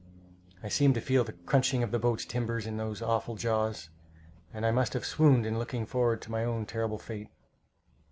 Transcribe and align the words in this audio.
I 0.63 0.67
seemed 0.69 0.95
to 0.95 0.99
feel 0.99 1.23
the 1.23 1.33
crunching 1.33 1.83
of 1.83 1.91
the 1.91 1.99
boat's 1.99 2.25
timbers 2.25 2.65
in 2.65 2.77
those 2.77 3.03
awful 3.03 3.35
jaws, 3.35 3.91
and 4.51 4.65
I 4.65 4.71
must 4.71 4.93
have 4.93 5.05
swooned 5.05 5.45
in 5.45 5.59
looking 5.59 5.85
forward 5.85 6.23
to 6.23 6.31
my 6.31 6.43
own 6.43 6.65
terrible 6.65 6.97
fate. 6.97 7.29